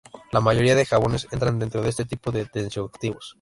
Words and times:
La 0.31 0.41
mayoría 0.41 0.73
de 0.73 0.83
jabones 0.87 1.27
entran 1.29 1.59
dentro 1.59 1.83
de 1.83 1.89
este 1.89 2.05
tipo 2.05 2.31
de 2.31 2.47
tensioactivos. 2.47 3.29